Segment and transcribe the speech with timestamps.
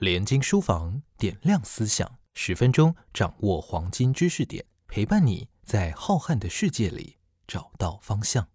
[0.00, 8.48] 联经书房点亮思想，十分钟掌握黄金知识点，陪伴你在浩瀚的世界里找到方向。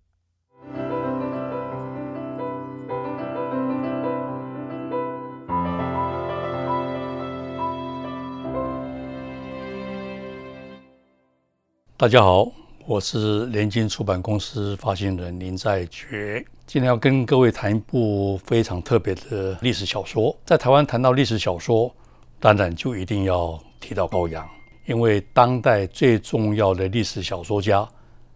[11.95, 12.51] 大家好，
[12.87, 16.45] 我是联经出版公司发行人林在觉。
[16.67, 20.35] 今天要跟各位谈一部非常特别的历史小说。
[20.45, 21.91] 在台湾谈到历史小说，
[22.39, 24.47] 当然就一定要提到高阳，
[24.85, 27.87] 因为当代最重要的历史小说家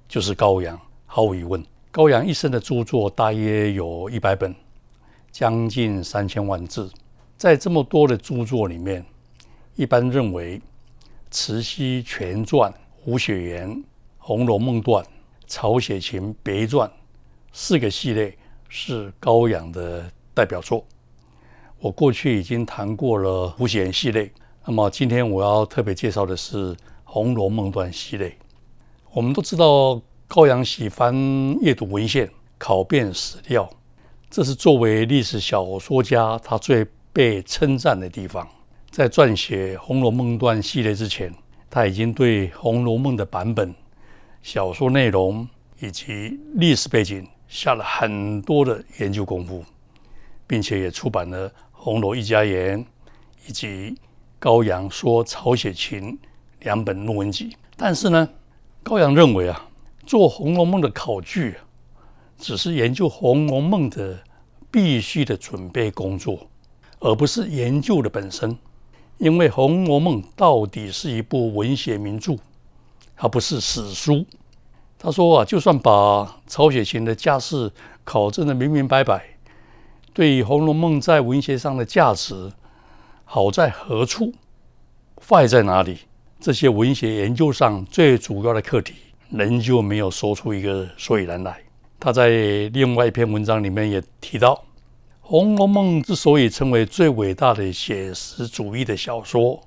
[0.07, 1.63] 就是高阳，毫无疑问。
[1.91, 4.55] 高阳一生的著作大约有一百本，
[5.31, 6.91] 将近三千万字。
[7.38, 9.05] 在这么多的著作里面，
[9.76, 10.57] 一般认为
[11.29, 12.71] 《慈禧全传》
[13.04, 13.70] 《胡雪岩》
[14.29, 15.03] 《红楼梦传》
[15.47, 16.87] 《曹雪芹别传》。
[17.51, 18.31] 四个系列
[18.67, 20.85] 是高阳的代表作。
[21.79, 24.31] 我过去已经谈过了胡雪岩系列，
[24.67, 26.75] 那么今天我要特别介绍的是
[27.05, 28.37] 《红楼梦传》系列。
[29.13, 31.11] 我们都知道高阳喜欢
[31.59, 33.67] 阅读文献、考辨史料，
[34.29, 38.48] 这是作为历史小说家他最被称赞的地方。
[38.91, 41.34] 在撰写《红楼梦段》系列之前，
[41.67, 43.73] 他已经对《红楼梦》的版本、
[44.41, 45.48] 小说内容
[45.79, 47.27] 以及历史背景。
[47.49, 49.65] 下了很多的研究功夫，
[50.45, 52.79] 并且也出版了《红楼一家言》
[53.48, 53.67] 以及
[54.37, 56.12] 《高阳说曹雪芹》
[56.60, 57.57] 两本论文集。
[57.76, 58.29] 但是呢，
[58.84, 59.67] 高阳认为啊，
[60.05, 61.55] 做《红楼梦》的考据，
[62.37, 64.19] 只是研究《红楼梦》的
[64.69, 66.47] 必须的准备工作，
[67.00, 68.56] 而不是研究的本身。
[69.17, 72.35] 因为《红楼梦》到底是一部文学名著，
[73.22, 74.25] 它不是史书。
[74.97, 77.69] 他说啊，就算把曹雪芹的家世
[78.06, 79.22] 考证的明明白白，
[80.13, 82.50] 对《红楼梦》在文学上的价值
[83.25, 84.34] 好在何处，
[85.28, 85.97] 坏在哪里？
[86.39, 88.94] 这些文学研究上最主要的课题，
[89.29, 91.61] 仍旧没有说出一个所以然来。
[91.99, 92.29] 他在
[92.71, 94.55] 另外一篇文章里面也提到，
[95.19, 99.61] 《红楼梦》之所以成为最伟大的写实主义的小说，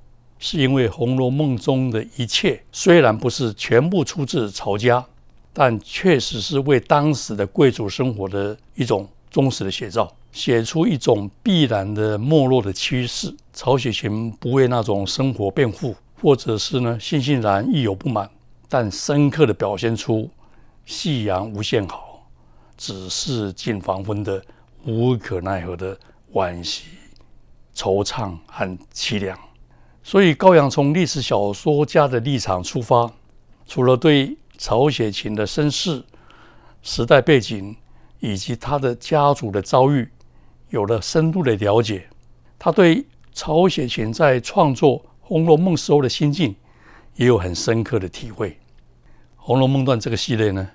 [0.44, 5.06] 是因为《红楼梦》中的一切虽然不是全部出自曹家。
[5.54, 13.36] 但确实是为当时的贵族生活的一种忠实的写照，写出一种必然的没落的趋势。
[13.53, 18.30] 曹雪芹不为那种生活辩护，或者是呢欣欣然亦有不满，
[18.66, 20.30] 但深刻的表现出
[20.86, 22.26] 夕阳无限好，
[22.78, 24.42] 只是近黄昏的
[24.86, 25.94] 无可奈何的
[26.32, 26.84] 惋惜、
[27.76, 29.38] 惆怅和凄凉。
[30.03, 33.11] 所以高阳从历史小说家的立场出发，
[33.67, 36.03] 除了对曹雪芹的身世、
[36.83, 37.77] 时代背景
[38.19, 40.09] 以及他的家族的遭遇，
[40.71, 42.09] 有了深度的了解。
[42.59, 46.55] 他对曹雪芹在创作《红楼梦》时候的心境，
[47.17, 48.51] 也有很深刻的体会。
[49.37, 50.69] 《红楼梦传》这个系列呢，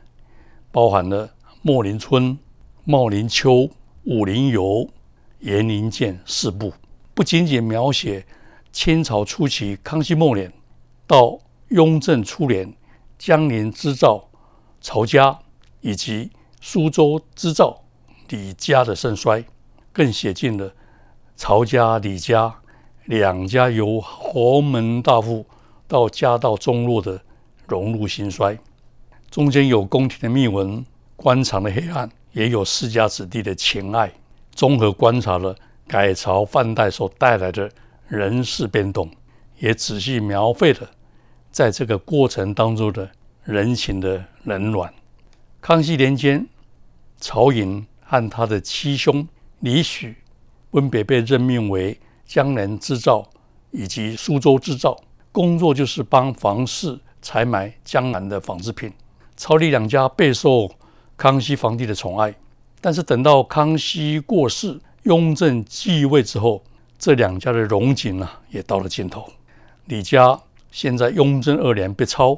[0.72, 1.30] 包含了
[1.62, 2.38] 莫林春、
[2.86, 3.70] 茂林秋、
[4.06, 4.90] 武林游、
[5.40, 6.74] 严林剑四部，
[7.14, 8.26] 不仅仅描写
[8.78, 10.54] 清朝初期康熙末年
[11.08, 11.40] 到
[11.70, 12.72] 雍正初年。
[13.18, 14.30] 江宁织造
[14.80, 15.40] 曹家
[15.82, 16.30] 以及
[16.62, 17.82] 苏州织造
[18.30, 19.44] 李家的盛衰，
[19.92, 20.72] 更写进了
[21.36, 22.54] 曹家李家
[23.06, 25.44] 两家由豪门大富
[25.88, 27.20] 到家道中落的
[27.66, 28.56] 荣辱兴衰。
[29.32, 34.14] 中间有宫廷的秘闻、官场的黑暗，也有世家子弟的情爱。
[34.52, 35.56] 综合观察了
[35.88, 37.72] 改朝换代所带来的
[38.08, 39.12] 人事变动，
[39.60, 40.92] 也仔细描绘了。
[41.52, 43.10] 在这个过程当中的
[43.44, 44.94] 人情的冷暖。
[45.60, 46.48] 康熙年间，
[47.20, 49.28] 曹寅和他的七兄
[49.60, 50.16] 李许
[50.72, 53.28] 分别被任命为江南织造
[53.72, 54.96] 以及苏州织造，
[55.32, 58.92] 工作就是帮房氏采买江南的纺织品。
[59.36, 60.70] 曹李两家备受
[61.16, 62.34] 康熙皇帝的宠爱，
[62.80, 66.64] 但是等到康熙过世，雍正继位之后，
[67.00, 69.28] 这两家的荣景啊也到了尽头。
[69.86, 70.40] 李家。
[70.70, 72.38] 现在雍正二年被抄，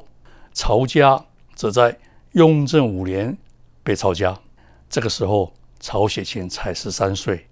[0.53, 1.25] 曹家
[1.55, 1.97] 则在
[2.33, 3.35] 雍正五年
[3.83, 4.39] 被抄家。
[4.87, 7.47] 这个时候，曹雪芹才十三岁，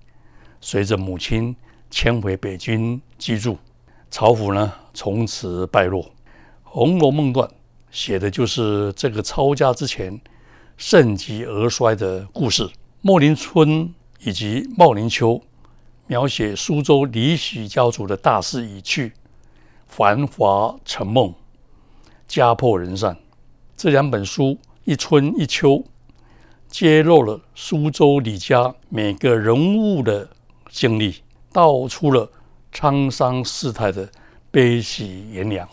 [0.62, 1.54] 随着母亲
[1.90, 3.58] 迁回北京居住，
[4.12, 6.04] 曹府呢从此败落。
[6.64, 7.50] 《红楼梦》段
[7.92, 10.22] 写的就是这个抄家之前
[10.78, 12.70] 盛极而衰的故事。
[13.02, 15.42] 莫林春以及茂林秋
[16.08, 19.14] 描写苏州李许家族的大势已去。
[19.88, 21.34] 繁华成梦，
[22.28, 23.16] 家破人散。
[23.76, 25.84] 这两本书一春一秋，
[26.68, 30.28] 揭露了苏州李家每个人物的
[30.70, 31.16] 经历，
[31.54, 32.30] 道出了
[32.74, 34.08] 沧桑世态的
[34.52, 35.68] 悲喜炎凉。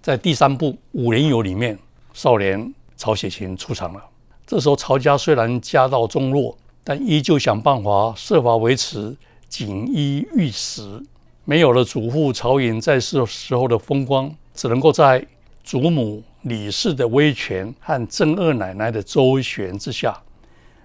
[0.00, 1.78] 在第三部《五莲游》里面，
[2.14, 4.02] 少年曹雪芹出场了。
[4.46, 9.14] 这时候，曹家虽然家道中落，但依旧想办法设法维持
[9.48, 11.02] 锦衣玉食。
[11.44, 15.26] 没有了祖父曹寅在世时候的风光，只能够在
[15.64, 20.22] 祖母李氏的威权和郑二奶奶的周旋之下，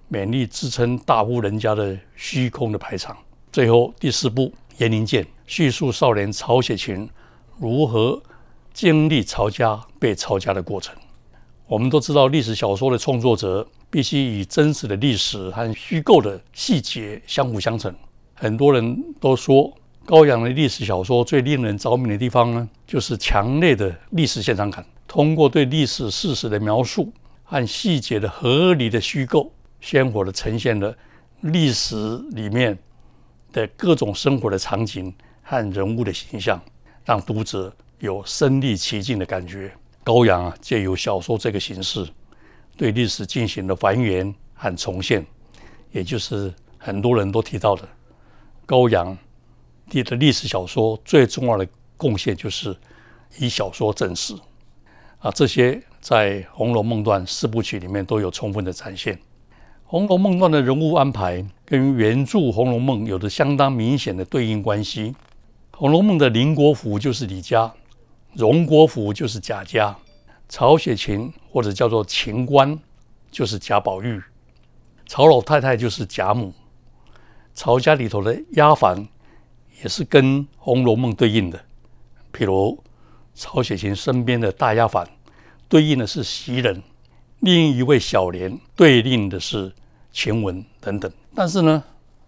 [0.10, 3.18] 勉力支撑大户人家的虚空的排场。
[3.52, 4.44] 最后第四部
[4.78, 7.10] 《延陵剑》叙述少年曹雪芹
[7.60, 8.22] 如何
[8.74, 10.96] 经历曹家被曹家的过程。
[11.68, 17.94] 我们都知道，历史小说的创作者必须以真实的历史和虚构的细节相辅相成。
[18.44, 19.74] 很多人都说，
[20.06, 24.86] 高阳的历史小说最令人着迷的地方呢，就是强烈的历史现场感。
[25.08, 27.10] 通过对历史事实的描述
[27.46, 29.50] 和细节的合理的虚构，
[29.80, 30.94] 鲜活的呈现了
[31.40, 31.96] 历史
[32.32, 32.78] 里面
[33.54, 36.62] 的各种生活的场景和人物的形象，
[37.06, 39.72] 让读者有身临其境的感觉。
[40.04, 42.06] 高阳啊，借由小说这个形式，
[42.76, 45.26] 对历史进行了还原和重现，
[45.94, 47.88] 也就是很多人都提到的
[48.66, 49.18] 高阳
[49.90, 51.68] 的历史小说最重要的
[51.98, 52.76] 贡献，就是
[53.38, 54.34] 以小说正史
[55.20, 59.16] 啊，这些在《红楼梦》段四部曲里面都有充分的展现。
[59.86, 65.12] 《红楼梦》段的人物安排跟原著《红楼梦》有着相当明显的对应关系，
[65.78, 67.72] 《红楼梦》的林国府就是李家。
[68.34, 69.96] 荣国府就是贾家，
[70.50, 72.80] 曹雪芹或者叫做秦观，
[73.30, 74.20] 就是贾宝玉，
[75.06, 76.52] 曹老太太就是贾母，
[77.54, 79.08] 曹家里头的丫鬟
[79.82, 81.60] 也是跟《红楼梦》对应的，
[82.34, 82.84] 譬如
[83.34, 85.06] 曹雪芹身边的大丫鬟
[85.68, 86.82] 对应的是袭人，
[87.40, 89.72] 另一位小莲对应的是
[90.12, 91.12] 晴雯等等。
[91.36, 91.84] 但是呢，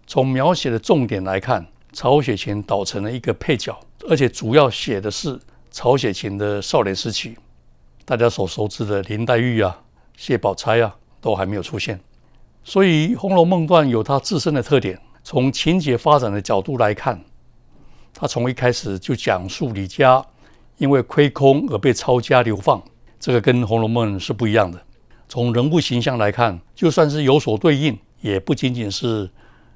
[0.06, 3.78] 从描写的重点来看，曹雪芹倒成了一个配角，
[4.08, 5.38] 而且主要写的是。
[5.68, 7.36] 曹雪芹的少年时期，
[8.06, 9.78] 大家所熟知的林黛玉啊、
[10.16, 12.00] 谢宝钗啊，都还没有出现。
[12.64, 14.98] 所以《红楼梦》段有它自身的特点。
[15.28, 17.20] 从情节发展的角度来看，
[18.14, 20.24] 他从一开始就讲述李家
[20.78, 22.80] 因为亏空而被抄家流放，
[23.18, 24.80] 这个跟《红楼梦》是不一样的。
[25.28, 29.28] 从人物形象来看，就算是有所对应，也不仅仅是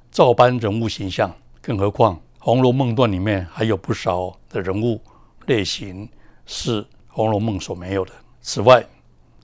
[0.09, 1.29] 照搬人物形象。
[1.61, 5.01] 更何况《红楼梦》段里面还有不少的人物。
[5.47, 6.07] 类型
[6.45, 8.11] 是《红楼梦》所没有的。
[8.39, 8.79] 此外，《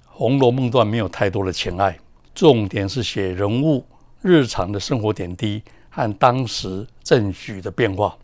[0.05, 1.99] 红楼梦》段没有太多的情爱，
[2.33, 3.85] 重点是写人物
[4.21, 5.61] 日常的生活点滴
[5.97, 8.15] 和当时政局的变化。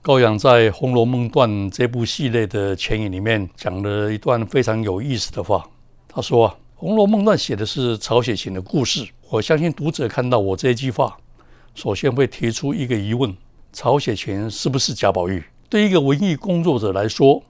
[0.00, 5.68] 高阳在《红楼梦》段这部系列的前引里面讲了一段非常有意思的话。
[6.08, 9.06] 他说：“啊，《红楼梦》段写的是曹雪芹的故事。
[9.28, 11.18] 我相信读者看到我这句话，
[11.74, 13.36] 首先会提出一个疑问：
[13.74, 17.42] 曹雪芹是不是贾宝玉？”对一个文艺工作者来说，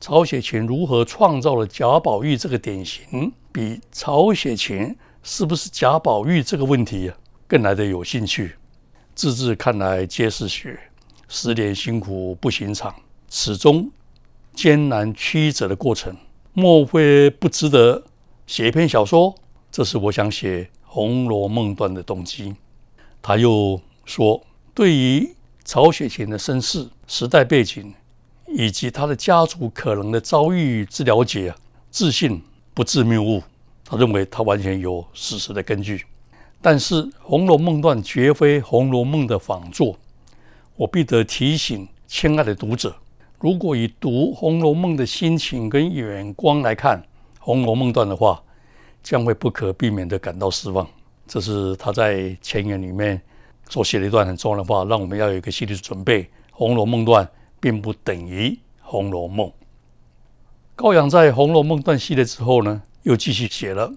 [0.00, 7.12] 曹雪芹如何创造了贾宝玉这个典型，比曹雪芹是不是贾宝玉这个问题
[7.46, 8.54] 更来的有兴趣。
[9.14, 10.78] 字字看来皆是血，
[11.28, 12.94] 十年辛苦不寻常，
[13.30, 13.90] 始终
[14.52, 16.16] 艰难曲折的过程，
[16.52, 18.04] 莫非不值得
[18.46, 19.34] 写一篇小说？
[19.70, 22.54] 这是我想写《红楼梦》段的动机。
[23.22, 24.44] 他又说，
[24.74, 25.34] 对于。
[25.66, 27.94] 曹雪芹的身世、时代背景
[28.46, 31.54] 以及他的家族可能的遭遇之了解，
[31.90, 32.42] 自信
[32.74, 33.42] 不自谬误。
[33.82, 36.04] 他认为他完全有史实的根据。
[36.66, 39.98] 但是《红楼梦》段绝非《红楼梦》的仿作。
[40.76, 42.96] 我必得提醒亲爱的读者：
[43.38, 46.98] 如果以读《红楼梦》的心情跟眼光来看
[47.38, 48.42] 《红楼梦》段的话，
[49.02, 50.88] 将会不可避免的感到失望。
[51.26, 53.20] 这是他在前言里面。
[53.68, 56.22] 所写了一段很重要的话，让我们要有一个心理准备。
[56.50, 57.28] 《红楼梦》段
[57.60, 58.48] 并不等于
[58.80, 59.48] 《红楼梦》。
[60.74, 63.92] 高阳在《红楼梦》段系列之后呢，又继续写了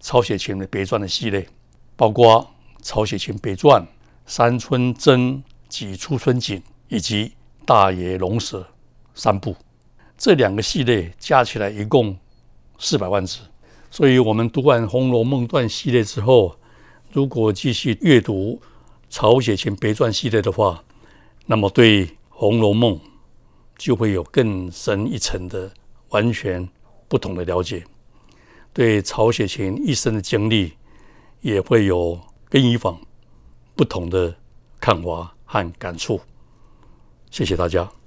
[0.00, 1.46] 曹雪芹的别传的系列，
[2.00, 2.50] 包括
[2.82, 3.82] 《曹雪芹别传》
[4.24, 7.26] 《山村真及初春景》以及
[7.66, 8.60] 《大爷龙蛇》
[9.14, 9.54] 三部。
[10.16, 12.16] 这两个系列加起来一共
[12.78, 13.40] 四百万字。
[13.90, 16.56] 所以，我们读完《红楼梦》段系列之后，
[17.12, 18.62] 如果继续阅读，
[19.10, 20.82] 曹雪芹别传系列的话，
[21.44, 22.94] 那么对《红楼梦》
[23.76, 25.70] 就会有更深一层的
[26.08, 26.66] 完全
[27.08, 27.84] 不同的了解，
[28.72, 30.72] 对曹雪芹一生的经历
[31.40, 32.18] 也会有
[32.48, 33.00] 跟以往
[33.74, 34.34] 不同的
[34.80, 36.20] 看法和感触。
[37.30, 37.99] 谢谢大家。